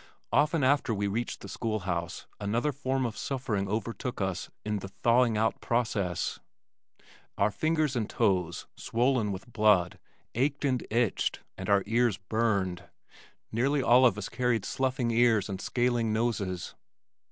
Often 0.31 0.63
after 0.63 0.95
we 0.95 1.05
reached 1.05 1.41
the 1.41 1.47
school 1.47 1.81
house 1.81 2.25
another 2.39 2.71
form 2.71 3.05
of 3.05 3.15
suffering 3.15 3.69
overtook 3.69 4.19
us 4.19 4.49
in 4.65 4.79
the 4.79 4.87
"thawing 4.87 5.37
out" 5.37 5.61
process. 5.61 6.39
Our 7.37 7.51
fingers 7.51 7.95
and 7.95 8.09
toes, 8.09 8.65
swollen 8.75 9.31
with 9.31 9.53
blood, 9.53 9.99
ached 10.33 10.65
and 10.65 10.83
itched, 10.89 11.41
and 11.55 11.69
our 11.69 11.83
ears 11.85 12.17
burned. 12.17 12.85
Nearly 13.51 13.83
all 13.83 14.03
of 14.07 14.17
us 14.17 14.27
carried 14.27 14.65
sloughing 14.65 15.11
ears 15.11 15.47
and 15.47 15.61
scaling 15.61 16.11
noses. 16.11 16.73